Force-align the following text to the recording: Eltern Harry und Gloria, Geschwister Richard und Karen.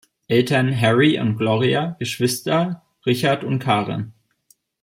Eltern 0.29 0.69
Harry 0.81 1.19
und 1.19 1.37
Gloria, 1.37 1.95
Geschwister 1.99 2.81
Richard 3.05 3.43
und 3.43 3.59
Karen. 3.59 4.13